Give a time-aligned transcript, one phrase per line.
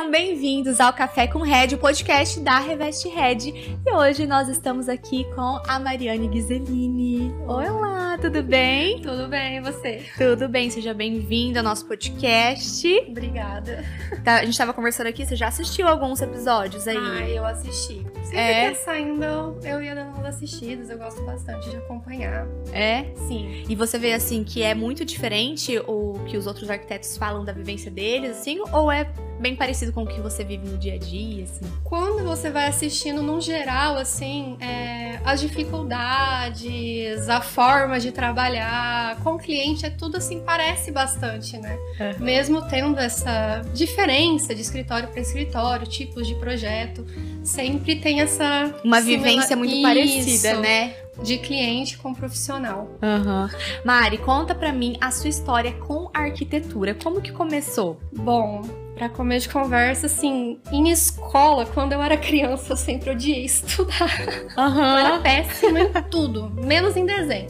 [0.00, 3.76] Sejam bem-vindos ao Café com Red, o podcast da Reveste Red.
[3.86, 7.30] E hoje nós estamos aqui com a Mariane Ghiseline.
[7.46, 9.02] Olá, tudo bem?
[9.02, 10.02] Tudo bem, e você?
[10.16, 12.88] Tudo bem, seja bem-vindo ao nosso podcast.
[13.10, 13.84] Obrigada.
[14.24, 16.96] Tá, a gente tava conversando aqui, você já assistiu alguns episódios aí?
[16.96, 18.02] Ah, eu assisti.
[18.24, 18.70] Sempre É?
[18.70, 19.24] que tá saindo,
[19.62, 22.46] eu ia dando umas assistidas, eu gosto bastante de acompanhar.
[22.72, 23.04] É?
[23.28, 23.64] Sim.
[23.68, 27.52] E você vê assim que é muito diferente o que os outros arquitetos falam da
[27.52, 29.04] vivência deles, assim, ou é
[29.40, 31.64] bem parecido com o que você vive no dia a dia, assim?
[31.84, 39.34] Quando você vai assistindo, num geral, assim, é, as dificuldades, a forma de trabalhar com
[39.34, 41.76] o cliente, é tudo assim, parece bastante, né?
[41.98, 42.24] Uhum.
[42.24, 47.04] Mesmo tendo essa diferença de escritório para escritório, tipos de projeto,
[47.42, 48.74] sempre tem essa.
[48.84, 50.94] Uma vivência muito Isso, parecida, né?
[51.22, 52.88] De cliente com profissional.
[53.02, 53.50] Aham.
[53.84, 56.94] Mari, conta pra mim a sua história com a arquitetura.
[56.94, 58.00] Como que começou?
[58.12, 58.62] Bom,
[59.00, 64.20] pra comer de conversa, assim, em escola, quando eu era criança, eu sempre odiei estudar.
[64.54, 67.48] Eu era péssima em tudo, menos em desenho.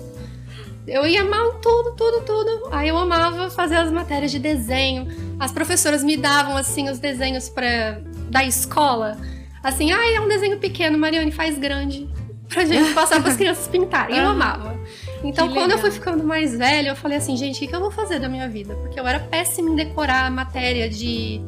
[0.86, 2.68] Eu ia mal em tudo, tudo, tudo.
[2.70, 5.08] Aí eu amava fazer as matérias de desenho.
[5.40, 9.18] As professoras me davam, assim, os desenhos pra, da escola.
[9.60, 12.08] Assim, ah, é um desenho pequeno, Mariane, faz grande.
[12.48, 14.16] Pra gente passar pras crianças pintarem.
[14.16, 14.78] Eu amava.
[15.22, 15.78] Então, Que quando eu legal.
[15.82, 18.48] fui ficando mais velha, eu falei assim, gente, o que, eu vou fazer da minha
[18.48, 18.74] vida?
[18.76, 21.40] Porque eu era péssima em decorar matéria de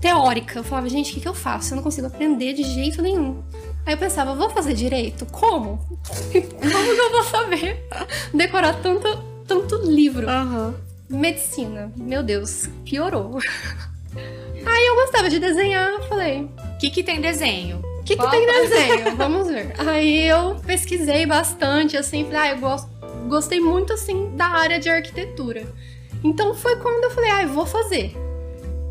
[0.00, 0.58] teórica.
[0.58, 1.72] Eu falava, gente, o que, que eu faço?
[1.72, 3.42] Eu não consigo aprender de jeito nenhum.
[3.84, 5.24] Aí eu pensava, vou fazer direito?
[5.26, 5.78] Como?
[6.08, 7.86] Como que eu vou saber
[8.34, 10.28] decorar tanto, tanto livro?
[10.28, 10.74] Aham.
[11.08, 13.38] Medicina, meu Deus, piorou.
[14.66, 16.42] Aí eu gostava de desenhar, eu falei,
[16.74, 17.80] O que que tem desenho?
[18.06, 19.16] O que, que tem desenho?
[19.16, 19.74] Vamos ver.
[19.78, 22.88] Aí eu pesquisei bastante, assim, falei, ah, eu gosto,
[23.26, 25.66] gostei muito, assim, da área de arquitetura.
[26.22, 28.16] Então foi quando eu falei, ah, eu vou fazer.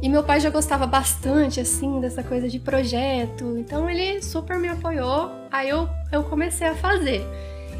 [0.02, 3.58] E meu pai já gostava bastante, assim, dessa coisa de projeto.
[3.58, 5.32] Então ele super me apoiou.
[5.50, 7.26] Aí eu, eu comecei a fazer.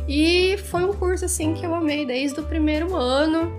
[0.08, 3.52] E foi um curso, assim, que eu amei desde o primeiro ano.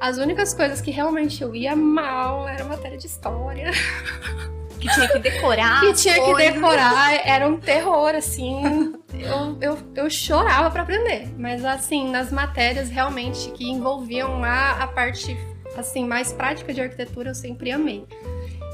[0.00, 3.72] As únicas coisas que realmente eu ia mal era matéria de história.
[4.78, 5.80] Que tinha que decorar.
[5.80, 6.54] que tinha que coisas.
[6.54, 8.94] decorar, era um terror, assim.
[9.18, 11.28] Eu, eu, eu chorava pra aprender.
[11.36, 15.36] Mas, assim, nas matérias realmente que envolviam a, a parte
[15.76, 18.06] assim mais prática de arquitetura, eu sempre amei.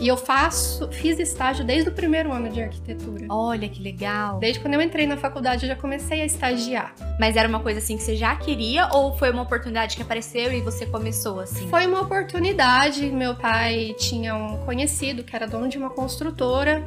[0.00, 3.26] E eu faço, fiz estágio desde o primeiro ano de arquitetura.
[3.28, 4.38] Olha que legal.
[4.38, 6.94] Desde quando eu entrei na faculdade, eu já comecei a estagiar.
[7.18, 10.52] Mas era uma coisa assim que você já queria ou foi uma oportunidade que apareceu
[10.52, 11.68] e você começou assim?
[11.68, 13.06] Foi uma oportunidade.
[13.10, 16.84] Meu pai tinha um conhecido que era dono de uma construtora.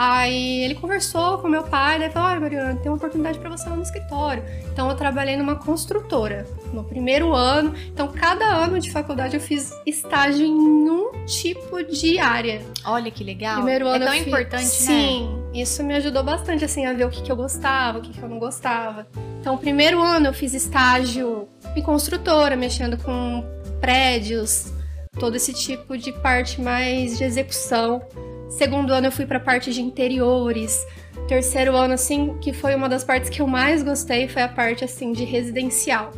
[0.00, 2.08] Aí ele conversou com meu pai, né?
[2.08, 4.44] Falou: Olha, Mariana, tem uma oportunidade para você lá no escritório.
[4.72, 7.74] Então eu trabalhei numa construtora no primeiro ano.
[7.88, 10.52] Então, cada ano de faculdade eu fiz estágio em
[10.88, 12.62] um tipo de área.
[12.84, 13.56] Olha que legal.
[13.56, 14.68] Primeiro ano é tão eu fiz- importante, né?
[14.68, 18.12] Sim, isso me ajudou bastante, assim, a ver o que, que eu gostava, o que,
[18.12, 19.04] que eu não gostava.
[19.40, 23.44] Então, o primeiro ano eu fiz estágio em construtora, mexendo com
[23.80, 24.72] prédios,
[25.18, 28.00] todo esse tipo de parte mais de execução.
[28.48, 30.86] Segundo ano eu fui pra parte de interiores.
[31.26, 34.84] Terceiro ano, assim, que foi uma das partes que eu mais gostei, foi a parte,
[34.84, 36.12] assim, de residencial.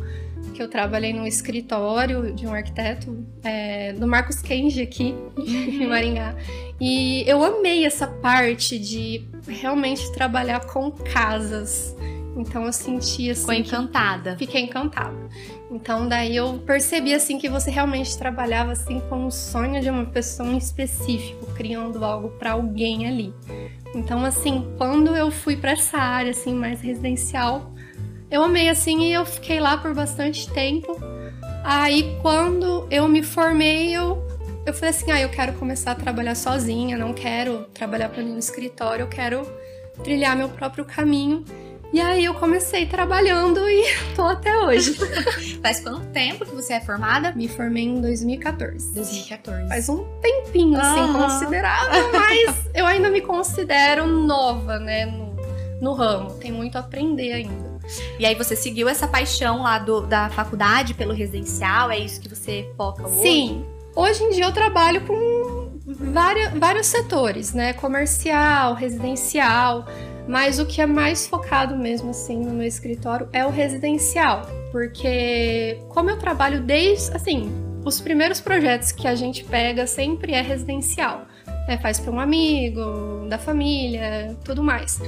[0.53, 6.35] Que eu trabalhei num escritório de um arquiteto, é, do Marcos Kenji aqui, em Maringá.
[6.79, 11.95] E eu amei essa parte de realmente trabalhar com casas.
[12.35, 13.41] Então eu senti assim.
[13.41, 14.37] Ficou encantada.
[14.37, 15.29] Fiquei encantada.
[15.71, 20.05] Então daí eu percebi assim que você realmente trabalhava assim com o sonho de uma
[20.05, 23.33] pessoa em específico, criando algo para alguém ali.
[23.95, 27.71] Então assim, quando eu fui para essa área assim mais residencial,
[28.29, 30.99] eu amei assim e eu fiquei lá por bastante tempo.
[31.63, 34.29] Aí quando eu me formei, eu
[34.65, 38.37] eu falei assim: "Ah, eu quero começar a trabalhar sozinha, não quero trabalhar para no
[38.37, 39.41] escritório, eu quero
[40.03, 41.45] trilhar meu próprio caminho".
[41.93, 43.83] E aí eu comecei trabalhando e
[44.15, 44.95] tô até hoje.
[45.61, 47.33] Faz quanto tempo que você é formada?
[47.33, 48.93] Me formei em 2014.
[48.93, 49.67] 2014.
[49.67, 55.35] Faz um tempinho, assim, considerável, mas eu ainda me considero nova, né, no,
[55.81, 56.31] no ramo.
[56.35, 57.71] Tem muito a aprender ainda.
[58.17, 61.91] E aí você seguiu essa paixão lá do- da faculdade pelo residencial?
[61.91, 63.21] É isso que você foca hoje?
[63.21, 69.85] Sim, hoje em dia eu trabalho com vários, vários setores, né, comercial, residencial,
[70.31, 74.43] mas o que é mais focado mesmo, assim, no meu escritório é o residencial.
[74.71, 77.51] Porque como eu trabalho desde, assim,
[77.83, 81.25] os primeiros projetos que a gente pega sempre é residencial.
[81.67, 81.77] né?
[81.81, 85.01] Faz para um amigo, da família, tudo mais.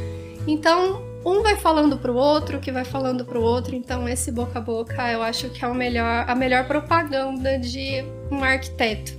[0.46, 3.74] Então, um vai falando pro outro, que vai falando pro outro.
[3.78, 8.04] Então, esse boca a boca eu acho que é o melhor, a melhor propaganda de
[8.30, 9.14] um arquiteto.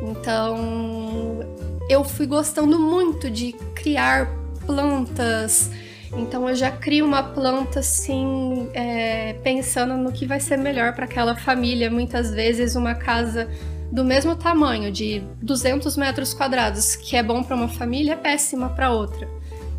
[0.00, 1.40] Então,
[1.90, 5.70] eu fui gostando muito de criar plantas.
[6.16, 11.04] Então eu já crio uma planta assim, é, pensando no que vai ser melhor para
[11.04, 11.90] aquela família.
[11.90, 13.48] Muitas vezes uma casa
[13.90, 18.68] do mesmo tamanho, de 200 metros quadrados, que é bom para uma família, é péssima
[18.68, 19.28] para outra.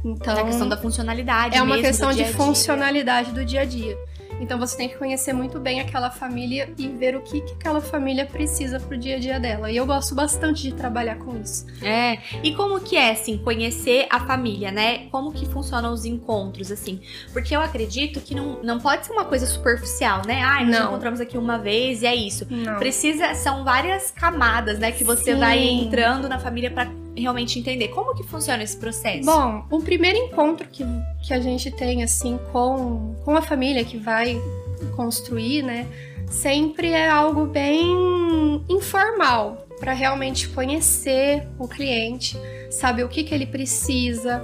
[0.04, 1.58] Então, é a questão da funcionalidade.
[1.58, 3.98] É uma questão de funcionalidade do dia a dia.
[4.40, 7.82] Então você tem que conhecer muito bem aquela família e ver o que, que aquela
[7.82, 9.72] família precisa pro dia a dia dela.
[9.72, 11.66] E eu gosto bastante de trabalhar com isso.
[11.82, 12.20] É.
[12.44, 15.08] E como que é, assim, conhecer a família, né?
[15.10, 17.02] Como que funcionam os encontros, assim?
[17.32, 20.44] Porque eu acredito que não, não pode ser uma coisa superficial, né?
[20.44, 20.88] Ah, nós não.
[20.88, 22.46] encontramos aqui uma vez e é isso.
[22.50, 22.78] Não.
[22.78, 24.92] Precisa, são várias camadas, né?
[24.92, 25.40] Que você Sim.
[25.40, 26.88] vai entrando na família para
[27.18, 29.26] realmente entender como que funciona esse processo.
[29.26, 30.84] Bom, o primeiro encontro que,
[31.24, 34.42] que a gente tem assim com, com a família que vai
[34.96, 35.88] construir, né,
[36.30, 42.38] sempre é algo bem informal para realmente conhecer o cliente,
[42.70, 44.42] saber o que, que ele precisa,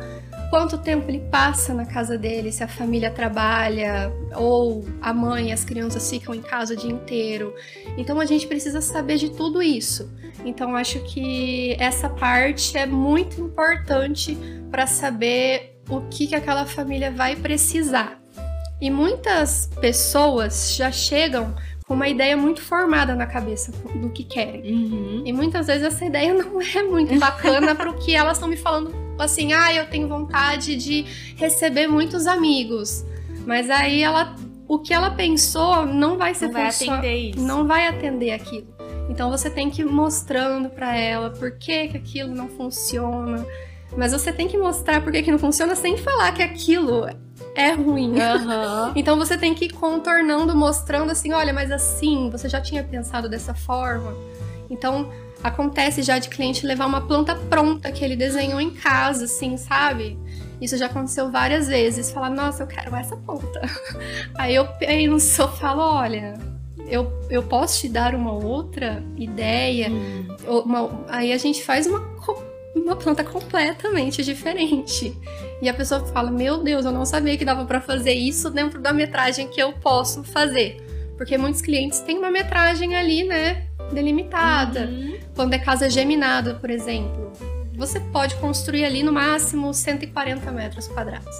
[0.52, 5.52] quanto tempo ele passa na casa dele, se a família trabalha ou a mãe e
[5.54, 7.56] as crianças ficam em casa o dia inteiro.
[7.98, 10.12] Então a gente precisa saber de tudo isso.
[10.44, 14.38] Então acho que essa parte é muito importante
[14.70, 18.22] para saber o que, que aquela família vai precisar.
[18.82, 21.56] E muitas pessoas já chegam
[21.88, 24.64] com uma ideia muito formada na cabeça do que querem.
[24.64, 25.24] Uhum.
[25.26, 28.58] E muitas vezes essa ideia não é muito bacana para o que elas estão me
[28.58, 31.06] falando assim, ah, eu tenho vontade de
[31.36, 33.06] receber muitos amigos.
[33.46, 34.36] Mas aí ela,
[34.68, 37.42] o que ela pensou não vai ser não vai atender isso.
[37.42, 38.68] não vai atender aquilo.
[39.10, 43.46] Então você tem que ir mostrando para ela por que, que aquilo não funciona.
[43.98, 47.06] Mas você tem que mostrar por que, que não funciona sem falar que aquilo
[47.54, 48.12] é ruim.
[48.12, 48.92] Uhum.
[48.96, 53.28] então você tem que ir contornando, mostrando assim, olha, mas assim, você já tinha pensado
[53.28, 54.16] dessa forma.
[54.70, 55.10] Então
[55.44, 60.18] Acontece já de cliente levar uma planta pronta que ele desenhou em casa, assim, sabe?
[60.62, 62.12] Isso já aconteceu várias vezes.
[62.12, 63.62] Falar, nossa, eu quero essa planta.
[64.38, 66.36] Aí eu penso, eu falo, olha,
[66.88, 69.90] eu, eu posso te dar uma outra ideia?
[69.90, 70.28] Hum.
[70.48, 72.00] Uma, aí a gente faz uma,
[72.76, 75.16] uma planta completamente diferente.
[75.62, 78.82] E a pessoa fala, meu Deus, eu não sabia que dava para fazer isso dentro
[78.82, 80.86] da metragem que eu posso fazer.
[81.18, 83.68] Porque muitos clientes têm uma metragem ali, né?
[83.94, 84.86] Delimitada.
[84.86, 85.18] Uhum.
[85.36, 87.32] Quando é casa geminada, por exemplo,
[87.76, 91.36] você pode construir ali no máximo 140 metros quadrados.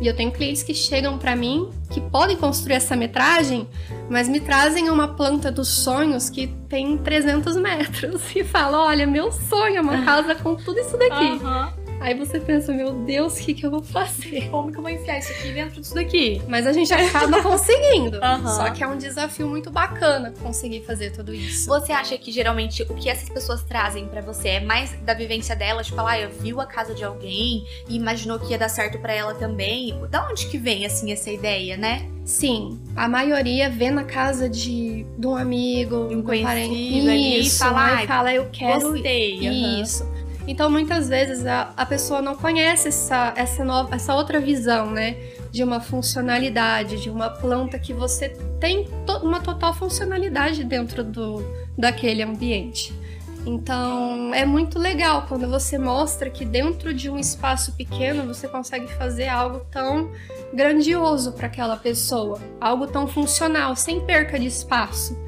[0.00, 3.68] E eu tenho clientes que chegam para mim que podem construir essa metragem,
[4.08, 9.30] mas me trazem uma planta dos sonhos que tem 300 metros e falam: Olha, meu
[9.30, 11.44] sonho é uma casa com tudo isso daqui.
[11.44, 11.79] Uhum.
[12.00, 14.48] Aí você pensa, meu Deus, o que, que eu vou fazer?
[14.48, 16.40] Como que eu vou enfiar isso aqui dentro disso daqui?
[16.48, 18.18] Mas a gente acaba conseguindo.
[18.18, 18.48] Uhum.
[18.48, 21.68] Só que é um desafio muito bacana conseguir fazer tudo isso.
[21.68, 25.54] Você acha que geralmente o que essas pessoas trazem para você é mais da vivência
[25.54, 25.88] delas?
[25.88, 29.12] Tipo, ah, eu viu a casa de alguém e imaginou que ia dar certo para
[29.12, 29.94] ela também.
[30.08, 32.08] Da onde que vem, assim, essa ideia, né?
[32.24, 37.40] Sim, a maioria vê na casa de, de um amigo, de um conhecido parente, ali,
[37.40, 39.34] e fala, fala, eu quero gostei,
[39.80, 40.04] isso.
[40.04, 40.09] Uhum.
[40.46, 45.16] Então, muitas vezes, a, a pessoa não conhece essa, essa, nova, essa outra visão, né?
[45.50, 51.44] De uma funcionalidade, de uma planta que você tem to uma total funcionalidade dentro do,
[51.76, 52.98] daquele ambiente.
[53.46, 58.86] Então, é muito legal quando você mostra que dentro de um espaço pequeno você consegue
[58.94, 60.10] fazer algo tão
[60.52, 65.18] grandioso para aquela pessoa, algo tão funcional, sem perca de espaço.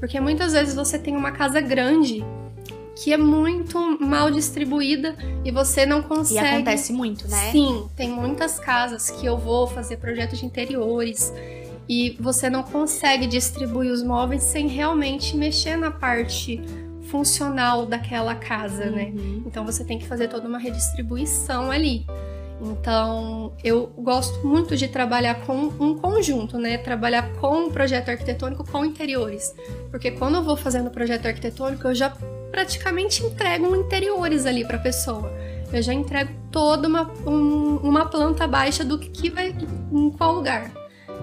[0.00, 2.24] Porque muitas vezes você tem uma casa grande
[3.02, 6.44] que é muito mal distribuída e você não consegue.
[6.44, 7.50] E acontece muito, né?
[7.50, 11.32] Sim, tem muitas casas que eu vou fazer projetos de interiores
[11.88, 16.60] e você não consegue distribuir os móveis sem realmente mexer na parte
[17.04, 19.06] funcional daquela casa, né?
[19.06, 19.36] uhum.
[19.38, 19.42] né?
[19.46, 22.06] Então você tem que fazer toda uma redistribuição ali.
[22.62, 26.76] Então, eu gosto muito de trabalhar com um conjunto, né?
[26.76, 29.54] Trabalhar com um projeto arquitetônico com interiores.
[29.90, 32.14] Porque quando eu vou fazendo projeto arquitetônico, eu já
[32.50, 35.32] praticamente entregam interiores ali para a pessoa.
[35.72, 39.54] Eu já entrego toda uma, um, uma planta baixa do que vai
[39.92, 40.72] em qual lugar.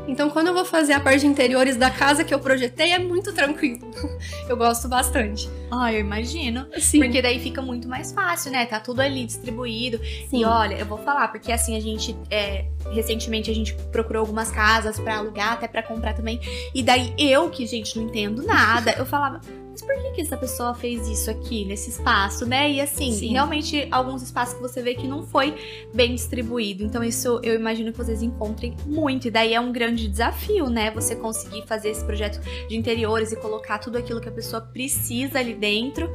[0.07, 2.99] Então, quando eu vou fazer a parte de interiores da casa que eu projetei, é
[2.99, 3.91] muito tranquilo.
[4.47, 5.49] Eu gosto bastante.
[5.69, 6.67] Ah, eu imagino.
[6.79, 7.01] Sim.
[7.01, 8.65] Porque daí fica muito mais fácil, né?
[8.65, 9.99] Tá tudo ali distribuído.
[10.29, 10.39] Sim.
[10.39, 12.15] E olha, eu vou falar, porque assim, a gente.
[12.31, 16.39] É, recentemente a gente procurou algumas casas para alugar, até para comprar também.
[16.73, 19.41] E daí eu, que, gente, não entendo nada, eu falava
[19.77, 22.71] mas por que, que essa pessoa fez isso aqui, nesse espaço, né?
[22.71, 23.27] E assim, Sim.
[23.27, 25.53] realmente alguns espaços que você vê que não foi
[25.93, 26.83] bem distribuído.
[26.83, 29.27] Então, isso eu imagino que vocês encontrem muito.
[29.27, 30.91] E daí é um grande desafio, né?
[30.91, 35.39] Você conseguir fazer esse projeto de interiores e colocar tudo aquilo que a pessoa precisa
[35.39, 36.09] ali dentro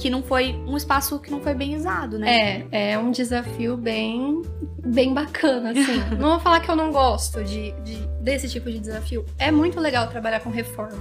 [0.00, 2.66] que não foi um espaço que não foi bem usado, né?
[2.72, 4.42] É, é um desafio bem,
[4.84, 5.98] bem bacana, assim.
[6.18, 9.24] não vou falar que eu não gosto de, de, desse tipo de desafio.
[9.38, 11.00] É muito legal trabalhar com reforma.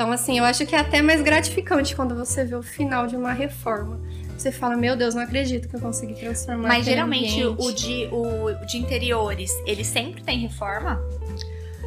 [0.00, 3.14] Então, assim, eu acho que é até mais gratificante quando você vê o final de
[3.14, 4.00] uma reforma.
[4.34, 6.68] Você fala, meu Deus, não acredito que eu consegui transformar.
[6.68, 10.98] Mas geralmente o de, o de interiores, ele sempre tem reforma?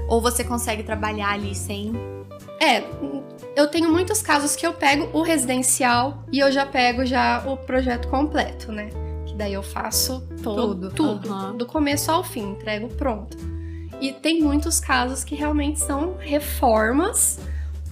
[0.08, 1.92] Ou você consegue trabalhar ali sem
[2.62, 2.84] é,
[3.56, 7.58] eu tenho muitos casos que eu pego o residencial e eu já pego já o
[7.58, 8.92] projeto completo, né?
[9.26, 11.58] Que daí eu faço todo, tudo, tudo uhum.
[11.58, 13.36] do começo ao fim, entrego pronto.
[14.00, 17.40] E tem muitos casos que realmente são reformas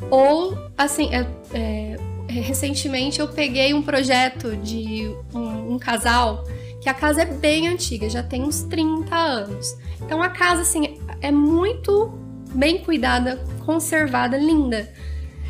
[0.09, 6.43] ou, assim, é, é, recentemente eu peguei um projeto de um, um casal
[6.81, 9.77] que a casa é bem antiga, já tem uns 30 anos.
[10.01, 12.11] Então a casa, assim, é muito
[12.53, 14.91] bem cuidada, conservada, linda.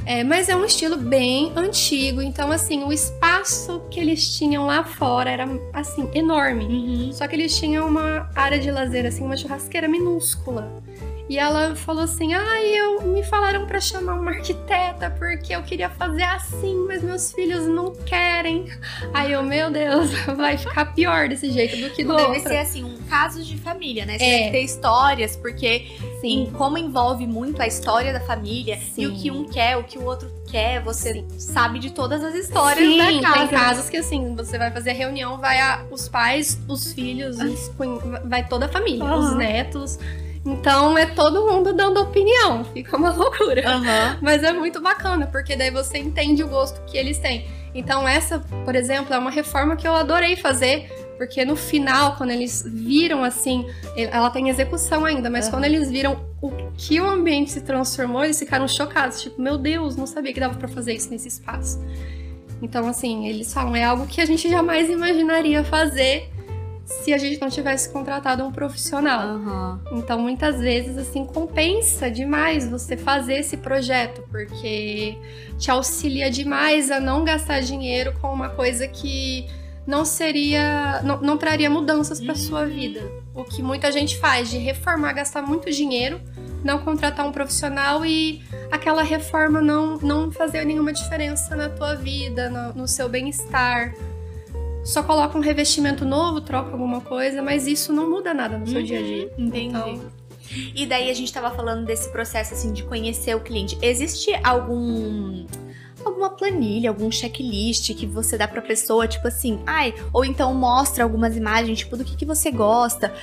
[0.05, 4.83] É, mas é um estilo bem antigo, então assim, o espaço que eles tinham lá
[4.83, 6.65] fora era assim, enorme.
[6.65, 7.13] Uhum.
[7.13, 10.83] Só que eles tinham uma área de lazer, assim, uma churrasqueira minúscula.
[11.31, 15.63] E ela falou assim: "Ai, ah, eu me falaram para chamar uma arquiteta porque eu
[15.63, 18.65] queria fazer assim, mas meus filhos não querem".
[19.13, 22.83] Aí eu, meu Deus, vai ficar pior desse jeito do que do Deve ser assim
[22.83, 24.17] um caso de família, né?
[24.17, 24.29] Você é.
[24.29, 25.87] tem que ter histórias, porque
[26.19, 26.51] Sim.
[26.57, 29.03] como envolve muito a história da família Sim.
[29.03, 31.39] e o que um quer, o que o outro quer, você Sim.
[31.39, 33.47] sabe de todas as histórias Sim, da casa.
[33.47, 37.71] Tem casos que assim, você vai fazer reunião, vai a, os pais, os filhos, os,
[38.25, 39.17] vai toda a família, uhum.
[39.17, 39.97] os netos.
[40.45, 43.61] Então é todo mundo dando opinião, fica uma loucura.
[43.77, 44.17] Uhum.
[44.21, 47.45] Mas é muito bacana, porque daí você entende o gosto que eles têm.
[47.73, 52.31] Então, essa, por exemplo, é uma reforma que eu adorei fazer, porque no final, quando
[52.31, 55.51] eles viram assim, ela tem execução ainda, mas uhum.
[55.51, 59.21] quando eles viram o que o ambiente se transformou, eles ficaram chocados.
[59.21, 61.79] Tipo, meu Deus, não sabia que dava para fazer isso nesse espaço.
[62.61, 66.29] Então, assim, eles falam, é algo que a gente jamais imaginaria fazer
[66.91, 69.35] se a gente não tivesse contratado um profissional.
[69.35, 69.79] Uhum.
[69.93, 75.17] Então, muitas vezes, assim, compensa demais você fazer esse projeto, porque
[75.57, 79.47] te auxilia demais a não gastar dinheiro com uma coisa que
[79.87, 81.01] não seria.
[81.03, 83.01] não, não traria mudanças para sua vida.
[83.33, 86.21] O que muita gente faz de reformar, gastar muito dinheiro,
[86.63, 92.49] não contratar um profissional e aquela reforma não, não fazer nenhuma diferença na tua vida,
[92.49, 93.93] no, no seu bem-estar
[94.83, 98.79] só coloca um revestimento novo, troca alguma coisa, mas isso não muda nada no seu
[98.79, 99.33] uhum, dia a dia.
[99.37, 99.67] Entendi.
[99.67, 100.21] Então...
[100.75, 103.77] E daí a gente tava falando desse processo assim de conhecer o cliente.
[103.81, 105.45] Existe algum
[106.03, 111.03] alguma planilha, algum checklist que você dá pra pessoa, tipo assim, ai, ou então mostra
[111.03, 113.13] algumas imagens, tipo, do que, que você gosta.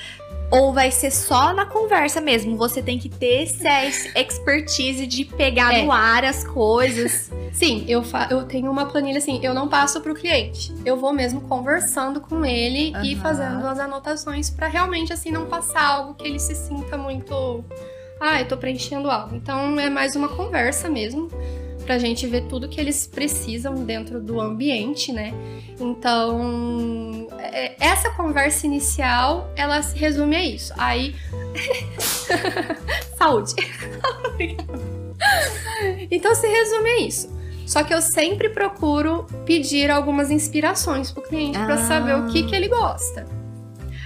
[0.51, 2.57] Ou vai ser só na conversa mesmo?
[2.57, 5.83] Você tem que ter essa expertise de pegar é.
[5.83, 7.31] no ar as coisas.
[7.53, 10.73] Sim, eu, eu tenho uma planilha assim, eu não passo pro cliente.
[10.83, 13.03] Eu vou mesmo conversando com ele uhum.
[13.03, 17.63] e fazendo as anotações para realmente assim não passar algo que ele se sinta muito.
[18.19, 19.35] Ah, eu tô preenchendo algo.
[19.35, 21.29] Então é mais uma conversa mesmo
[21.89, 25.33] pra gente ver tudo que eles precisam dentro do ambiente, né?
[25.79, 30.71] Então, é, essa conversa inicial, ela se resume a isso.
[30.77, 31.15] Aí.
[33.17, 33.55] Saúde!
[36.11, 37.35] então se resume a isso.
[37.65, 41.65] Só que eu sempre procuro pedir algumas inspirações pro cliente ah.
[41.65, 43.25] para saber o que, que ele gosta.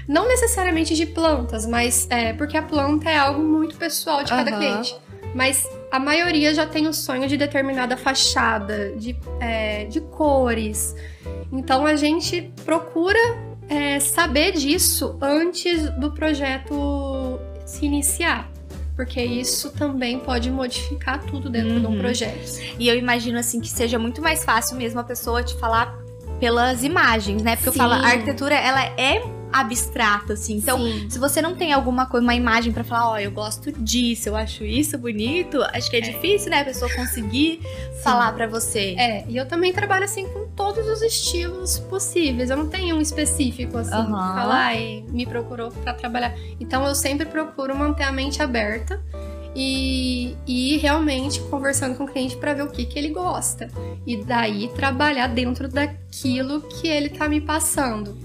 [0.08, 4.52] Não necessariamente de plantas, mas é porque a planta é algo muito pessoal de cada
[4.52, 4.58] uhum.
[4.58, 4.96] cliente.
[5.36, 10.96] Mas a maioria já tem o sonho de determinada fachada, de, é, de cores.
[11.52, 13.20] Então a gente procura
[13.70, 18.50] é, saber disso antes do projeto se iniciar.
[18.96, 21.80] Porque isso também pode modificar tudo dentro uhum.
[21.80, 22.00] de um uhum.
[22.00, 22.60] projeto.
[22.80, 25.96] E eu imagino assim que seja muito mais fácil mesmo a pessoa te falar
[26.40, 27.56] pelas imagens, né?
[27.56, 27.80] Porque Sim.
[27.80, 29.22] eu falo, a arquitetura ela é
[29.54, 30.58] abstrato, assim.
[30.58, 31.10] Então, Sim.
[31.10, 34.30] se você não tem alguma coisa, uma imagem para falar, ó, oh, eu gosto disso,
[34.30, 36.02] eu acho isso bonito, acho que é, é.
[36.02, 38.02] difícil, né, a pessoa conseguir Sim.
[38.04, 38.96] falar para você.
[38.98, 42.50] É, e eu também trabalho assim com todos os estilos possíveis.
[42.50, 44.12] Eu não tenho um específico assim, uhum.
[44.12, 46.34] falar e me procurou para trabalhar.
[46.60, 49.00] Então, eu sempre procuro manter a mente aberta
[49.56, 53.70] e, e realmente conversando com o cliente para ver o que, que ele gosta.
[54.06, 58.18] E daí trabalhar dentro daquilo que ele tá me passando.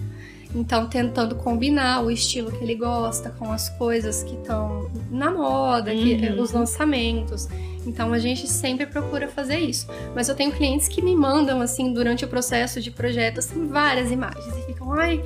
[0.54, 5.92] Então, tentando combinar o estilo que ele gosta com as coisas que estão na moda,
[5.92, 6.02] uhum.
[6.02, 7.48] que, os lançamentos.
[7.86, 9.86] Então, a gente sempre procura fazer isso.
[10.14, 14.10] Mas eu tenho clientes que me mandam, assim, durante o processo de projeto, assim, várias
[14.10, 15.22] imagens e ficam, ai.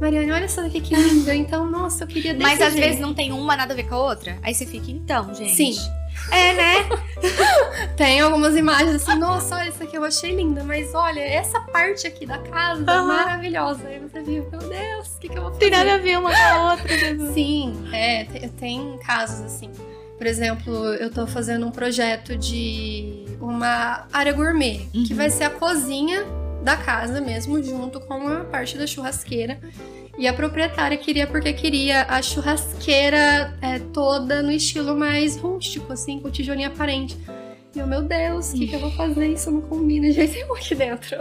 [0.00, 1.34] Mariane, olha só que linda.
[1.34, 2.84] Então, nossa, eu queria desse Mas às jeito.
[2.84, 4.38] vezes não tem uma nada a ver com a outra.
[4.42, 5.54] Aí você fica, então, gente.
[5.54, 5.74] Sim.
[6.30, 6.88] É, né?
[7.96, 12.06] Tem algumas imagens assim, nossa, olha, isso aqui eu achei linda, mas olha, essa parte
[12.06, 13.86] aqui da casa é maravilhosa.
[13.86, 15.60] Aí você viu, meu Deus, o que, que eu vou fazer?
[15.60, 16.88] Tem nada a ver uma com a outra.
[17.32, 19.70] Sim, é, tem, tem casos assim.
[20.18, 25.04] Por exemplo, eu tô fazendo um projeto de uma área gourmet, uhum.
[25.04, 26.24] que vai ser a cozinha
[26.66, 29.60] da casa mesmo, junto com a parte da churrasqueira.
[30.18, 36.18] E a proprietária queria porque queria a churrasqueira é, toda no estilo mais rústico, assim,
[36.18, 37.16] com tijolinho aparente.
[37.72, 39.28] E eu, meu Deus, o que, que eu vou fazer?
[39.28, 41.18] Isso não combina de jeito nenhum aqui dentro.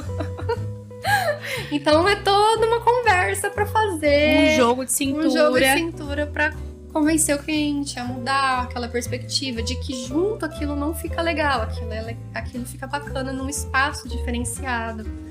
[1.71, 4.53] então é toda uma conversa para fazer.
[4.53, 5.27] Um jogo de cintura.
[5.27, 6.55] Um jogo de cintura pra
[6.91, 11.93] convencer o cliente a mudar aquela perspectiva de que junto aquilo não fica legal, aquilo,
[11.93, 15.24] é, aquilo fica bacana num espaço diferenciado.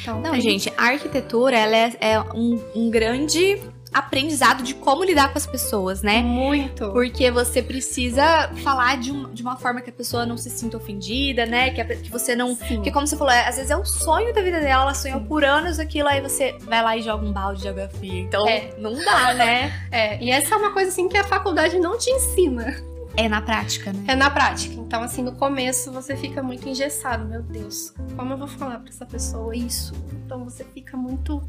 [0.00, 0.40] Então, não, tem...
[0.40, 3.60] gente, a arquitetura ela é, é um, um grande
[3.92, 6.22] aprendizado de como lidar com as pessoas, né?
[6.22, 6.90] Muito.
[6.92, 10.76] Porque você precisa falar de, um, de uma forma que a pessoa não se sinta
[10.76, 11.70] ofendida, né?
[11.70, 12.54] Que, a, que você não.
[12.54, 12.82] Sim.
[12.82, 15.20] Que, como você falou, é, às vezes é o sonho da vida dela, ela sonhou
[15.22, 18.20] por anos aquilo, aí você vai lá e joga um balde de água fria.
[18.20, 18.70] Então, é.
[18.78, 19.72] não dá, né?
[19.90, 22.76] É, e essa é uma coisa assim que a faculdade não te ensina.
[23.16, 24.04] É na prática, né?
[24.08, 24.74] É na prática.
[24.74, 27.24] Então, assim, no começo você fica muito engessado.
[27.24, 29.92] Meu Deus, como eu vou falar para essa pessoa isso?
[30.12, 31.42] Então você fica muito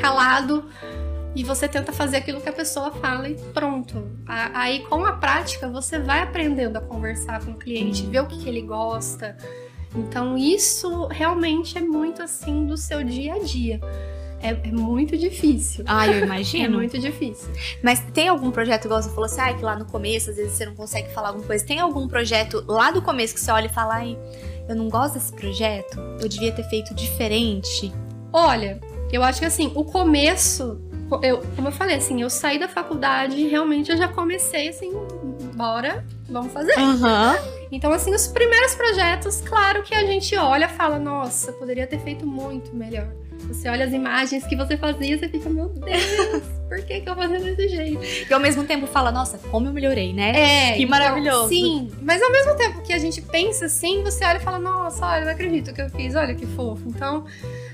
[0.00, 0.68] calado
[1.34, 4.10] e você tenta fazer aquilo que a pessoa fala e pronto.
[4.26, 8.38] Aí com a prática você vai aprendendo a conversar com o cliente, ver o que,
[8.38, 9.36] que ele gosta.
[9.94, 13.80] Então isso realmente é muito assim do seu dia a dia.
[14.42, 15.84] É, é, muito difícil.
[15.86, 16.64] Ah, eu imagino.
[16.64, 17.48] é muito difícil.
[17.82, 20.52] Mas tem algum projeto, igual você falou assim, ah, que lá no começo, às vezes
[20.52, 21.64] você não consegue falar alguma coisa.
[21.64, 24.18] Tem algum projeto lá do começo que você olha e fala, ai,
[24.68, 27.92] eu não gosto desse projeto, eu devia ter feito diferente?
[28.32, 28.80] Olha,
[29.12, 30.80] eu acho que assim, o começo,
[31.22, 34.92] eu, como eu falei, assim, eu saí da faculdade e realmente eu já comecei assim,
[35.54, 36.76] bora, vamos fazer.
[36.78, 37.62] Uhum.
[37.72, 41.98] Então, assim, os primeiros projetos, claro que a gente olha e fala, nossa, poderia ter
[42.00, 43.08] feito muito melhor.
[43.48, 47.14] Você olha as imagens que você fazia, você fica, meu Deus, por que, que eu
[47.14, 48.02] fazendo desse jeito?
[48.28, 50.30] E ao mesmo tempo fala, nossa, como eu melhorei, né?
[50.30, 50.72] É.
[50.72, 51.48] Que então, maravilhoso.
[51.48, 55.06] Sim, mas ao mesmo tempo que a gente pensa assim, você olha e fala, nossa,
[55.06, 56.82] olha, não acredito que eu fiz, olha que fofo.
[56.86, 57.24] Então,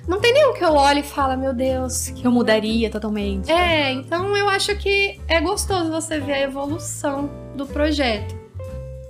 [0.07, 2.09] não tem nenhum que eu olhe e fala, meu Deus.
[2.09, 3.51] Que eu mudaria totalmente.
[3.51, 8.37] É, então eu acho que é gostoso você ver a evolução do projeto.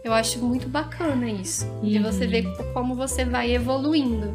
[0.02, 1.66] Eu acho muito bacana isso.
[1.66, 1.88] Uhum.
[1.88, 4.34] De você ver como você vai evoluindo.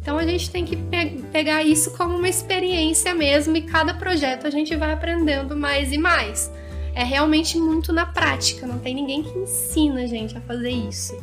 [0.00, 4.46] Então a gente tem que pe pegar isso como uma experiência mesmo e cada projeto
[4.46, 6.50] a gente vai aprendendo mais e mais.
[6.94, 11.16] É realmente muito na prática, não tem ninguém que ensina a gente a fazer isso.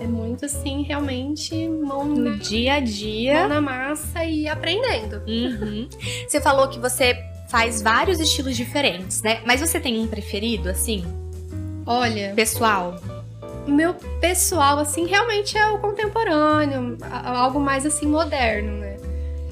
[0.00, 3.40] É muito assim, realmente, mão no na, dia a dia.
[3.40, 5.22] Mão na massa e aprendendo.
[5.28, 5.88] Uhum.
[6.26, 7.16] Você falou que você
[7.48, 9.42] faz vários estilos diferentes, né?
[9.46, 11.04] Mas você tem um preferido, assim?
[11.86, 12.32] Olha.
[12.34, 12.96] Pessoal?
[13.66, 18.96] Meu pessoal, assim, realmente é o contemporâneo, algo mais assim moderno, né?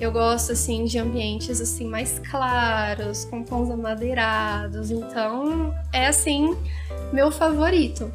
[0.01, 6.57] Eu gosto assim de ambientes assim mais claros, com tons amadeirados, então é assim
[7.13, 8.11] meu favorito.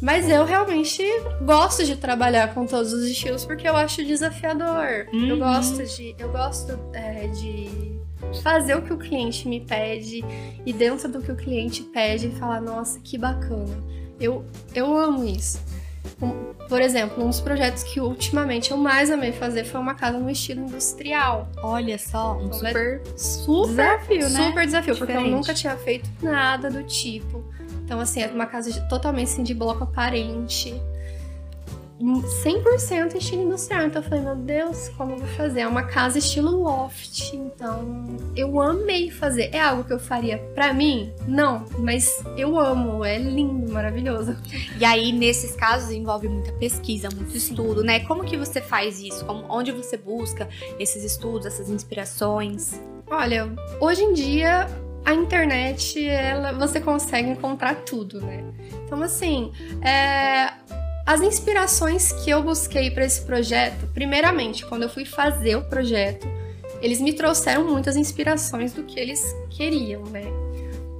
[0.00, 1.02] Mas eu realmente
[1.42, 5.06] gosto de trabalhar com todos os estilos porque eu acho desafiador.
[5.12, 5.26] Uhum.
[5.26, 8.00] Eu gosto de, eu gosto é, de
[8.42, 10.24] fazer o que o cliente me pede
[10.64, 13.76] e dentro do que o cliente pede falar nossa que bacana.
[14.20, 15.60] Eu eu amo isso.
[16.22, 20.18] Um, por exemplo, um dos projetos que ultimamente eu mais amei fazer foi uma casa
[20.18, 21.48] no estilo industrial.
[21.62, 24.46] Olha só, um super, super desafio, né?
[24.46, 25.16] Super desafio, Diferente.
[25.16, 27.44] porque eu nunca tinha feito nada do tipo.
[27.84, 30.80] Então, assim, era uma casa totalmente assim, de bloco aparente.
[32.00, 33.86] 100% estilo industrial.
[33.86, 35.60] Então eu falei, meu Deus, como eu vou fazer?
[35.60, 37.34] É uma casa estilo loft.
[37.34, 39.50] Então eu amei fazer.
[39.52, 41.12] É algo que eu faria para mim?
[41.26, 43.04] Não, mas eu amo.
[43.04, 44.36] É lindo, maravilhoso.
[44.78, 48.00] E aí, nesses casos, envolve muita pesquisa, muito estudo, né?
[48.00, 49.24] Como que você faz isso?
[49.24, 52.80] Como, onde você busca esses estudos, essas inspirações?
[53.10, 54.68] Olha, hoje em dia
[55.04, 58.44] a internet, ela, você consegue encontrar tudo, né?
[58.84, 59.50] Então, assim,
[59.82, 60.52] é,
[61.06, 66.28] as inspirações que eu busquei para esse projeto, primeiramente, quando eu fui fazer o projeto,
[66.80, 70.24] eles me trouxeram muitas inspirações do que eles queriam, né?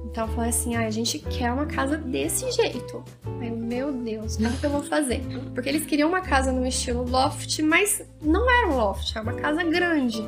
[0.05, 3.01] Então eu falei assim, ah, a gente quer uma casa desse jeito.
[3.39, 5.21] Aí, meu Deus, como que eu vou fazer?
[5.53, 9.33] Porque eles queriam uma casa no estilo loft, mas não era um loft, era uma
[9.33, 10.21] casa grande.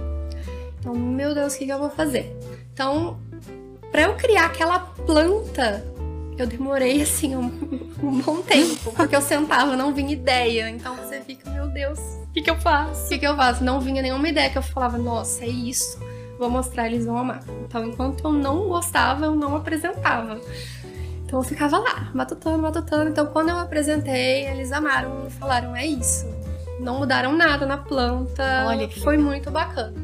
[0.79, 2.33] Então, meu Deus, o que, que eu vou fazer?
[2.73, 3.19] Então,
[3.91, 5.85] para eu criar aquela planta,
[6.41, 7.45] eu demorei assim um,
[8.01, 10.69] um bom tempo, porque eu sentava, não vinha ideia.
[10.69, 13.05] Então você fica, meu Deus, o que, que eu faço?
[13.05, 13.63] O que, que eu faço?
[13.63, 15.99] Não vinha nenhuma ideia que eu falava, nossa, é isso.
[16.39, 17.43] Vou mostrar, eles vão amar.
[17.65, 20.39] Então, enquanto eu não gostava, eu não apresentava.
[21.33, 23.09] Então eu ficava lá, matutando, matutando.
[23.09, 26.27] Então quando eu apresentei, eles amaram e falaram: é isso.
[26.79, 28.65] Não mudaram nada na planta.
[28.67, 29.31] Olha que foi legal.
[29.31, 29.95] muito bacana.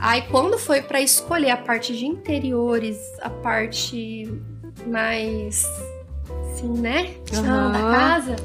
[0.00, 4.26] Aí quando foi pra escolher a parte de interiores, a parte
[4.86, 5.66] mais
[6.52, 7.14] assim, né?
[7.32, 7.72] Aham.
[7.72, 8.36] da casa,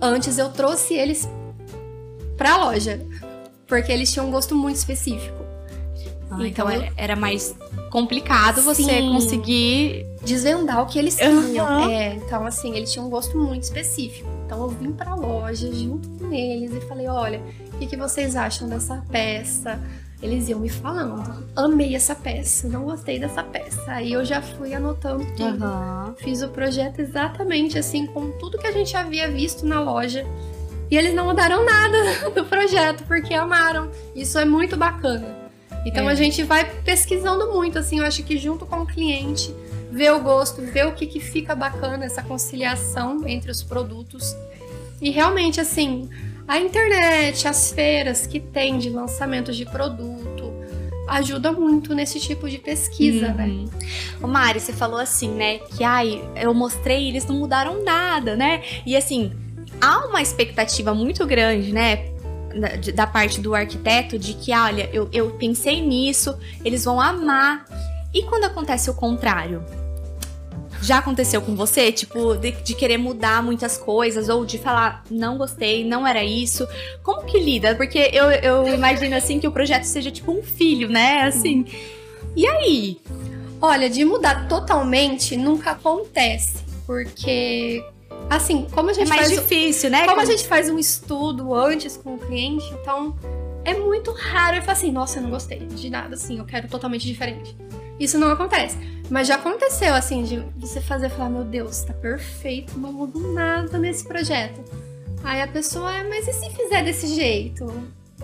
[0.00, 1.28] antes eu trouxe eles
[2.36, 3.00] pra loja.
[3.66, 5.36] Porque eles tinham um gosto muito específico.
[6.30, 7.54] Ah, então Então eu- era, era mais
[7.90, 9.12] complicado você Sim.
[9.12, 10.06] conseguir.
[10.24, 11.88] desvendar o que eles tinham.
[11.90, 14.28] É, então assim, eles tinham um gosto muito específico.
[14.46, 17.40] Então eu vim pra loja junto com eles e falei, olha,
[17.72, 19.78] o que, que vocês acham dessa peça?
[20.20, 23.84] Eles iam me falando, amei essa peça, não gostei dessa peça.
[23.86, 25.64] Aí eu já fui anotando tudo.
[25.64, 26.14] Aham.
[26.18, 30.26] Fiz o projeto exatamente assim, com tudo que a gente havia visto na loja.
[30.90, 33.90] E eles não mudaram nada do projeto, porque amaram.
[34.14, 35.36] Isso é muito bacana.
[35.86, 36.12] Então É.
[36.12, 39.54] a gente vai pesquisando muito, assim, eu acho que junto com o cliente,
[39.92, 44.34] ver o gosto, ver o que, que fica bacana, essa conciliação entre os produtos.
[45.00, 46.10] E realmente, assim,
[46.48, 50.50] a internet, as feiras que tem de lançamentos de produto,
[51.06, 53.46] ajuda muito nesse tipo de pesquisa, né?
[53.46, 53.68] Uhum.
[54.22, 55.58] Ô Mari, você falou assim, né?
[55.58, 58.62] Que ai, eu mostrei eles não mudaram nada, né?
[58.86, 59.32] E assim,
[59.80, 62.06] há uma expectativa muito grande, né?
[62.58, 67.66] Da, da parte do arquiteto de que, olha, eu, eu pensei nisso, eles vão amar.
[68.12, 69.62] E quando acontece o contrário?
[70.82, 71.90] Já aconteceu com você?
[71.90, 76.66] Tipo, de, de querer mudar muitas coisas, ou de falar, não gostei, não era isso.
[77.02, 77.74] Como que lida?
[77.74, 81.22] Porque eu, eu imagino assim que o projeto seja tipo um filho, né?
[81.22, 81.64] Assim.
[82.36, 82.98] E aí?
[83.60, 87.84] Olha, de mudar totalmente nunca acontece, porque
[88.30, 90.06] assim, como a É gente mais faz, difícil, né?
[90.06, 93.16] como a gente faz um estudo antes com o cliente, então
[93.64, 96.68] é muito raro eu falar assim, nossa, eu não gostei de nada, assim, eu quero
[96.68, 97.56] totalmente diferente.
[97.98, 98.76] Isso não acontece.
[99.10, 103.78] Mas já aconteceu, assim, de você fazer falar, meu Deus, tá perfeito, não mudo nada
[103.78, 104.62] nesse projeto.
[105.24, 107.64] Aí a pessoa, "Ah, mas e se fizer desse jeito?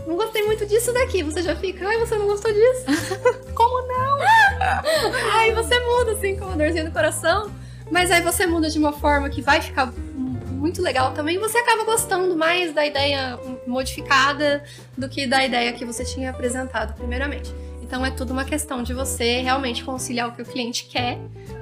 [0.07, 1.23] Não gostei muito disso daqui.
[1.23, 2.85] Você já fica, ai, você não gostou disso?
[3.55, 4.19] Como não?
[5.39, 7.51] aí você muda, assim, com uma dorzinha no coração.
[7.91, 11.39] Mas aí você muda de uma forma que vai ficar mu- muito legal também.
[11.39, 14.63] Você acaba gostando mais da ideia modificada
[14.97, 17.53] do que da ideia que você tinha apresentado primeiramente.
[17.95, 21.17] Então é tudo uma questão de você realmente conciliar o que o cliente quer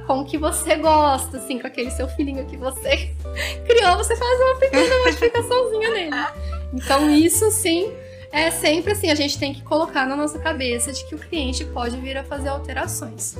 [0.07, 3.15] com o que você gosta, assim, com aquele seu filhinho que você
[3.69, 6.17] criou, você faz uma pequena modificaçãozinha nele.
[6.73, 7.93] Então isso sim
[8.33, 11.67] é sempre assim, a gente tem que colocar na nossa cabeça de que o cliente
[11.67, 13.37] pode vir a fazer alterações.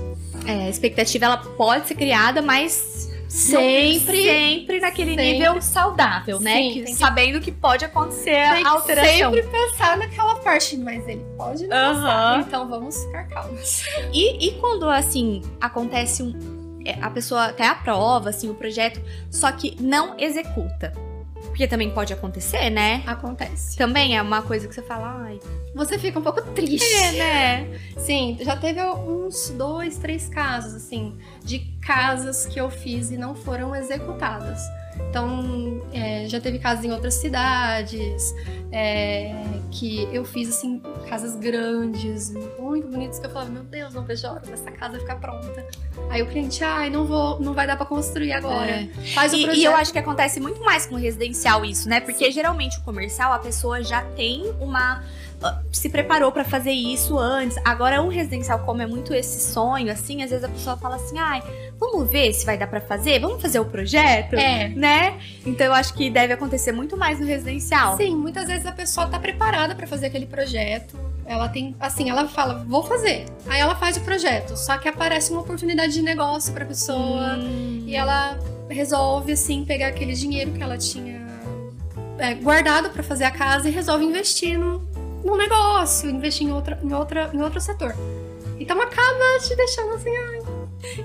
[0.47, 5.33] É, a expectativa ela pode ser criada, mas Sempre- sempre naquele sempre.
[5.33, 6.57] nível saudável, né?
[6.57, 9.33] Sim, Que- que- sabendo que pode acontecer Tem a alteração.
[9.33, 11.95] sempre pensar naquela parte, mas ele pode não Aham.
[11.95, 13.83] gostar, então vamos ficar calmos.
[14.13, 16.81] E, e quando, assim, acontece um.
[16.85, 20.93] é, A pessoa até aprova, assim, o projeto, só que não executa.
[21.47, 23.03] Porque também pode acontecer, né?
[23.07, 23.77] Acontece.
[23.77, 25.39] Também é uma coisa que você fala, ai.
[25.75, 26.85] Você fica um pouco triste.
[26.95, 27.81] É, né?
[27.99, 33.35] Sim, já teve uns dois, três casos, assim, de casas que eu fiz e não
[33.35, 34.61] foram executadas.
[35.09, 38.35] Então, é, já teve casas em outras cidades,
[38.71, 39.35] é,
[39.71, 44.27] que eu fiz, assim, casas grandes, muito bonitas, que eu falava, meu Deus, não vejo
[44.27, 45.67] a hora dessa casa ficar pronta.
[46.11, 48.71] Aí o cliente, ai, não vou, não vai dar pra construir agora.
[48.71, 48.89] É.
[49.15, 49.61] Faz o E, projeto.
[49.61, 52.01] e eu acho que acontece muito mais com o residencial isso, né?
[52.01, 55.03] Porque geralmente o comercial, a pessoa já tem uma.
[55.43, 57.57] ah, Se preparou pra fazer isso antes.
[57.65, 61.19] Agora, o residencial, como é muito esse sonho, assim, às vezes a pessoa fala assim:
[61.19, 61.43] ai,
[61.91, 63.19] vamos ver se vai dar pra fazer?
[63.19, 64.35] Vamos fazer o projeto?
[64.35, 65.19] É, Né?
[65.45, 67.97] Então eu acho que deve acontecer muito mais no residencial.
[67.97, 70.97] Sim, muitas vezes a pessoa tá preparada pra fazer aquele projeto.
[71.27, 73.27] Ela tem, assim, ela fala, vou fazer.
[73.49, 77.85] Aí ela faz o projeto, só que aparece uma oportunidade de negócio pra pessoa Hum.
[77.87, 81.21] e ela resolve assim pegar aquele dinheiro que ela tinha
[82.19, 84.79] é, guardado pra fazer a casa e resolve investir no,
[85.25, 87.95] no negócio, investir em outra, em outra, em outro setor.
[88.59, 90.42] Então acaba te deixando assim, ai,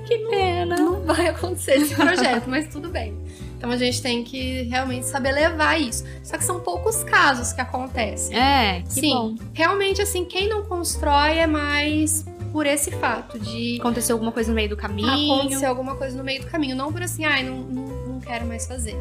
[0.08, 0.76] Que pena.
[0.76, 3.16] não vai acontecer esse projeto, mas tudo bem.
[3.58, 6.04] Então a gente tem que realmente saber levar isso.
[6.24, 8.38] Só que são poucos casos que acontecem.
[8.38, 9.36] É, que Sim, bom.
[9.54, 14.56] realmente assim, quem não constrói é mais por esse fato de Aconteceu alguma coisa no
[14.56, 15.34] meio do caminho.
[15.34, 18.46] acontecer alguma coisa no meio do caminho, não por assim, ai, não, não, não quero
[18.46, 18.96] mais fazer.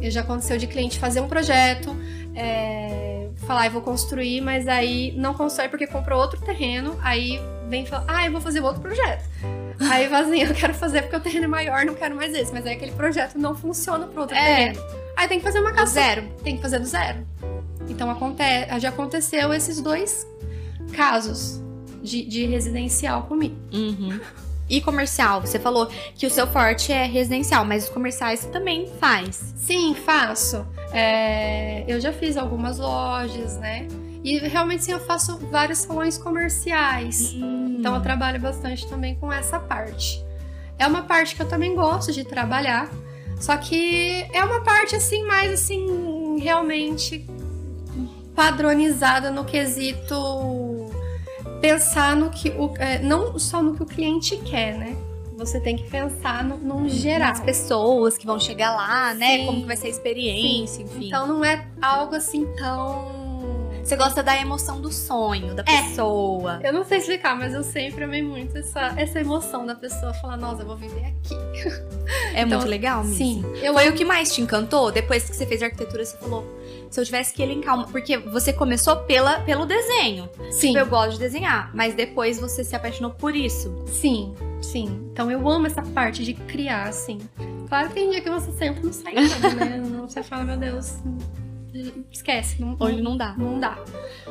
[0.00, 1.94] Eu já aconteceu de cliente fazer um projeto,
[2.34, 7.82] é, falar, eu vou construir, mas aí não constrói porque comprou outro terreno, aí vem
[7.82, 9.24] e fala, ah, eu vou fazer outro projeto.
[9.80, 12.52] Aí fala assim, eu quero fazer porque o terreno é maior, não quero mais esse,
[12.52, 14.72] mas aí aquele projeto não funciona pro outro É.
[14.72, 14.82] terreno.
[15.16, 16.28] Aí tem que fazer uma casa zero.
[16.42, 17.26] tem que fazer do zero.
[17.88, 20.26] Então acontece, já aconteceu esses dois
[20.92, 21.62] casos
[22.02, 23.56] de, de residencial comigo.
[23.72, 24.20] Uhum.
[24.68, 25.40] E comercial?
[25.40, 29.54] Você falou que o seu forte é residencial, mas os comerciais você também faz.
[29.56, 30.66] Sim, faço.
[30.92, 33.88] É, eu já fiz algumas lojas, né?
[34.22, 37.32] E realmente sim, eu faço vários salões comerciais.
[37.34, 37.67] Hum.
[37.78, 40.24] Então eu trabalho bastante também com essa parte.
[40.76, 42.90] É uma parte que eu também gosto de trabalhar.
[43.38, 47.24] Só que é uma parte assim, mais assim, realmente
[48.34, 50.16] padronizada no quesito
[51.60, 54.96] pensar no que o, é, não só no que o cliente quer, né?
[55.36, 57.30] Você tem que pensar no, num geral.
[57.30, 59.38] As pessoas que vão chegar lá, né?
[59.38, 59.46] Sim.
[59.46, 60.92] Como que vai ser a experiência, Sim.
[60.92, 61.06] enfim.
[61.06, 63.17] Então não é algo assim tão
[63.88, 65.82] você gosta da emoção do sonho, da é.
[65.82, 66.60] pessoa.
[66.62, 70.36] Eu não sei explicar, mas eu sempre amei muito essa, essa emoção da pessoa falar,
[70.36, 71.34] nossa, eu vou viver aqui.
[72.32, 73.16] É então, muito legal mesmo.
[73.16, 73.44] Sim.
[73.62, 74.90] Eu Foi o que mais te encantou?
[74.90, 76.42] Depois que você fez arquitetura, você falou,
[76.90, 77.86] se eu tivesse que elencar uma.
[77.86, 80.28] Porque você começou pela, pelo desenho.
[80.50, 80.68] Sim.
[80.68, 83.84] Tipo, eu gosto de desenhar, mas depois você se apaixonou por isso.
[83.86, 85.08] Sim, sim.
[85.12, 87.18] Então eu amo essa parte de criar, assim.
[87.68, 89.82] Claro que tem dia que você sempre não sai nada, né?
[90.08, 90.94] Você fala, meu Deus,
[92.10, 92.60] esquece.
[92.60, 93.34] Não, Hoje não dá.
[93.36, 93.78] Não dá.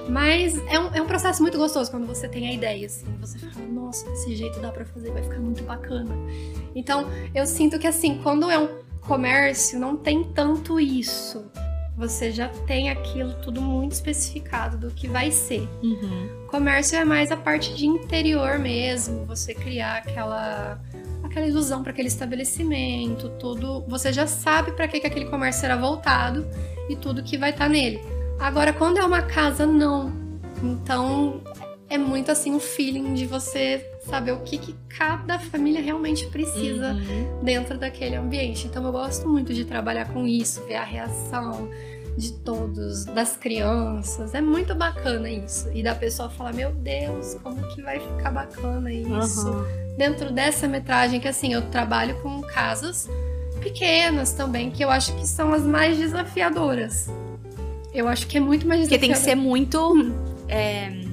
[0.10, 3.06] Mas é um, é um processo muito gostoso quando você tem a ideia, assim.
[3.20, 6.16] Você fala, nossa, desse jeito dá pra fazer, vai ficar muito bacana.
[6.76, 8.70] Então, eu sinto que, assim, quando é um
[9.02, 11.50] comércio, não tem tanto isso.
[11.98, 15.68] Você já tem aquilo tudo muito especificado do que vai ser.
[15.82, 16.46] Uhum.
[16.48, 20.80] Comércio é mais a parte de interior mesmo, você criar aquela
[21.24, 23.84] aquela ilusão para aquele estabelecimento, tudo.
[23.88, 26.46] Você já sabe para que, que aquele comércio será voltado
[26.90, 28.02] e tudo que vai estar tá nele.
[28.40, 30.14] Agora, quando é uma casa, não.
[30.62, 31.42] Então,
[31.90, 36.94] é muito assim o feeling de você saber o que, que cada família realmente precisa
[36.94, 37.44] uhum.
[37.44, 38.68] dentro daquele ambiente.
[38.68, 41.70] Então, eu gosto muito de trabalhar com isso, ver a reação
[42.18, 44.34] de todos, das crianças.
[44.34, 45.70] É muito bacana isso.
[45.74, 49.48] E da pessoa falar: Meu Deus, como que vai ficar bacana isso?
[49.48, 49.96] Uhum.
[49.98, 53.08] Dentro dessa metragem, que assim, eu trabalho com casas
[53.58, 57.10] pequenas também, que eu acho que são as mais desafiadoras.
[57.94, 59.00] Eu acho que é muito mais desafiador.
[59.00, 60.14] Porque tem que ser muito
[60.48, 61.08] é,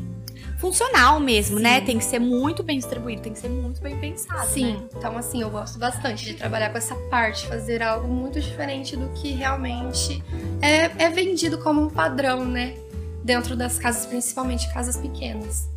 [0.59, 1.75] funcional mesmo, né?
[1.75, 1.81] Sim.
[1.81, 1.87] né?
[1.87, 4.49] Tem que ser muito bem distribuído, tem que ser muito bem pensado.
[4.49, 4.81] Sim, né?
[4.97, 9.09] então assim, eu gosto bastante de trabalhar com essa parte, fazer algo muito diferente do
[9.11, 10.23] que realmente
[10.63, 12.75] é, é vendido como um padrão, né?
[13.23, 15.69] Dentro das casas, principalmente casas pequenas.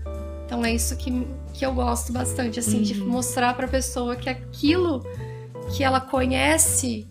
[0.46, 2.84] Então é isso que, que eu gosto bastante, assim, uhum.
[2.84, 5.06] de mostrar pra pessoa que aquilo
[5.76, 7.08] que ela conhece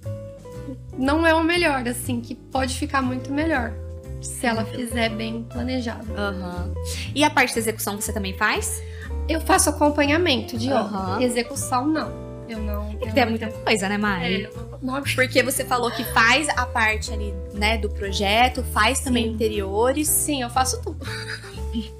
[0.96, 3.72] não é o melhor, assim, que pode ficar muito melhor
[4.20, 6.06] se ela fizer bem planejado.
[6.10, 6.74] Uhum.
[7.14, 8.82] E a parte da execução você também faz?
[9.28, 11.22] Eu faço acompanhamento de obra.
[11.22, 12.26] Execução, não.
[12.48, 12.96] Eu não.
[13.00, 14.44] Eu tem muita coisa, né, Mari?
[14.44, 15.02] É, não...
[15.02, 19.32] Porque você falou que faz a parte ali, né, do projeto, faz também Sim.
[19.32, 20.08] interiores.
[20.08, 21.04] Sim, eu faço tudo.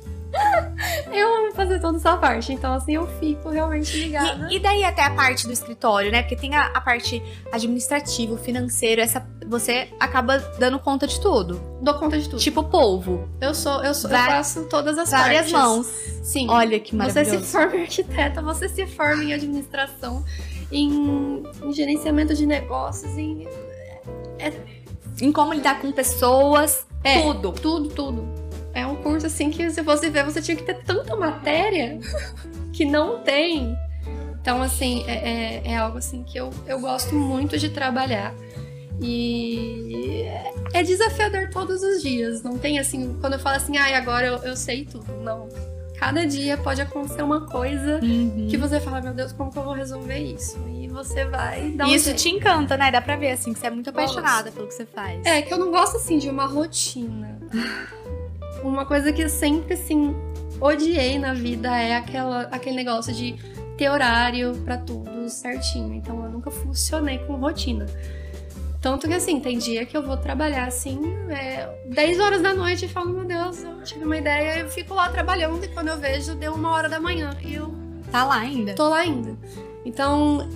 [1.13, 1.46] eu
[1.77, 4.49] fazer toda essa parte, então assim eu fico realmente ligada.
[4.51, 6.23] E, e daí até a parte do escritório, né?
[6.23, 11.61] Porque tem a, a parte administrativa, financeiro, essa você acaba dando conta de tudo.
[11.81, 12.41] Dou conta de tudo.
[12.41, 13.29] Tipo polvo.
[13.41, 15.53] Eu sou, eu sou, eu faço todas as várias partes.
[15.53, 15.87] mãos.
[16.23, 16.49] Sim.
[16.51, 17.31] Olha que maravilhoso.
[17.31, 20.25] Você se forma em arquiteta, você se forma em administração,
[20.73, 23.47] em, em gerenciamento de negócios, em
[24.39, 24.53] é,
[25.21, 27.53] em como lidar com pessoas, é, tudo.
[27.53, 28.46] Tudo, tudo.
[28.77, 31.99] É um curso assim que se fosse ver, você tinha que ter tanta matéria
[32.75, 33.75] que não tem.
[34.39, 38.35] Então, assim, é, é, é algo assim que eu, eu gosto muito de trabalhar.
[39.01, 40.27] E
[40.75, 42.43] é desafiador todos os dias.
[42.43, 45.11] Não tem assim, quando eu falo assim, ai, ah, agora eu, eu sei tudo.
[45.23, 45.49] Não.
[45.99, 48.47] Cada dia pode acontecer uma coisa uhum.
[48.51, 50.59] que você fala, meu Deus, como que eu vou resolver isso?
[50.69, 52.19] E você vai dar um Isso jeito.
[52.19, 52.91] te encanta, né?
[52.91, 55.25] Dá pra ver, assim, que você é muito apaixonada pelo que você faz.
[55.25, 57.41] É, que eu não gosto, assim, de uma rotina.
[58.63, 60.15] Uma coisa que eu sempre, assim,
[60.61, 63.37] odiei na vida é aquela, aquele negócio de
[63.77, 65.95] ter horário para tudo certinho.
[65.95, 67.87] Então eu nunca funcionei com rotina.
[68.81, 72.85] Tanto que assim, tem dia que eu vou trabalhar assim, é, 10 horas da noite
[72.85, 75.99] e falo, meu Deus, eu tive uma ideia, eu fico lá trabalhando e quando eu
[75.99, 77.75] vejo, deu uma hora da manhã e eu.
[78.13, 78.75] Tá lá ainda?
[78.75, 79.37] Tô lá ainda.
[79.85, 80.49] Então,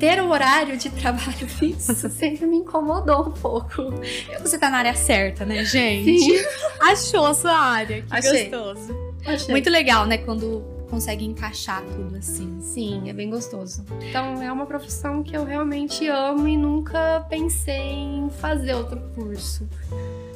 [0.00, 3.92] ter um horário de trabalho fixo sempre me incomodou um pouco.
[4.40, 6.18] Você tá na área certa, né, gente?
[6.18, 6.44] Sim.
[6.80, 8.48] Achou a sua área, que Achei.
[8.48, 9.14] gostoso.
[9.26, 9.50] Achei.
[9.50, 12.60] Muito legal, né, quando consegue encaixar tudo assim.
[12.62, 13.84] Sim, é bem gostoso.
[14.08, 19.68] Então é uma profissão que eu realmente amo e nunca pensei em fazer outro curso.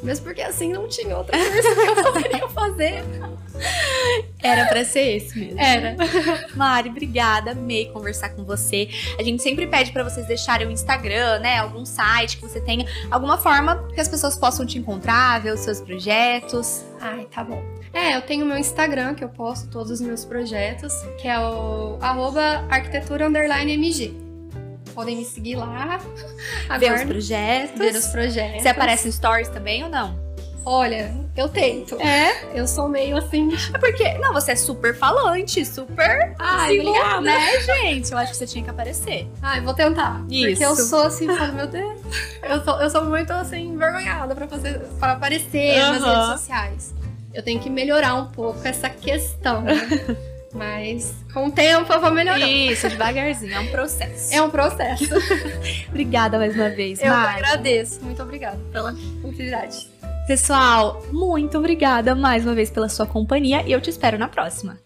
[0.04, 3.04] Mesmo porque assim não tinha outra coisa que eu poderia fazer.
[4.42, 5.58] Era pra ser esse mesmo.
[5.58, 5.96] Era.
[6.54, 7.52] Mari, obrigada.
[7.52, 8.88] Amei conversar com você.
[9.18, 11.58] A gente sempre pede pra vocês deixarem o Instagram, né?
[11.58, 15.60] Algum site que você tenha, alguma forma que as pessoas possam te encontrar, ver os
[15.60, 16.84] seus projetos.
[17.00, 17.62] Ai, tá bom.
[17.92, 21.96] É, eu tenho meu Instagram, que eu posto todos os meus projetos, que é o
[22.00, 24.23] arroba arquitetura MG.
[24.94, 25.98] Podem me seguir lá.
[26.78, 27.78] Ver os projetos.
[27.78, 28.62] Ver os projetos.
[28.62, 30.22] Você aparece em stories também ou não?
[30.66, 32.00] Olha, eu tento.
[32.00, 32.32] É?
[32.58, 33.50] Eu sou meio assim.
[33.74, 34.14] É porque.
[34.18, 36.34] Não, você é super falante, super.
[36.38, 37.20] Ai, obrigada.
[37.20, 38.10] né, gente?
[38.12, 39.28] Eu acho que você tinha que aparecer.
[39.42, 40.24] Ai, vou tentar.
[40.30, 40.48] Isso.
[40.52, 42.00] Porque eu sou assim, falo, meu Deus.
[42.42, 46.14] Eu sou, eu sou muito assim, envergonhada pra, fazer, pra aparecer nas Aham.
[46.22, 46.94] redes sociais.
[47.34, 49.60] Eu tenho que melhorar um pouco essa questão.
[49.62, 49.74] né?
[50.54, 52.38] Mas com o tempo eu vou melhorar.
[52.38, 53.52] Isso, devagarzinho.
[53.54, 54.34] É um processo.
[54.34, 55.04] É um processo.
[55.90, 57.42] Obrigada mais uma vez, Eu Mari.
[57.44, 58.02] agradeço.
[58.04, 59.88] Muito obrigada pela oportunidade.
[60.26, 64.78] Pessoal, muito obrigada mais uma vez pela sua companhia e eu te espero na próxima.